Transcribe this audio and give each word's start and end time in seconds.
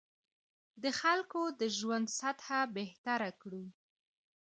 د 0.83 0.85
خلکو 0.99 1.41
د 1.59 1.61
ژوند 1.77 2.05
سطح 2.19 2.47
بهتره 2.77 3.29
کړو. 3.41 3.65